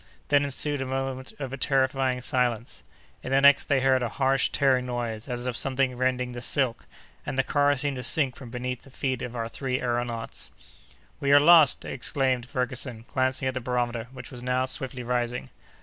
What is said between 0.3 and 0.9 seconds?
ensued a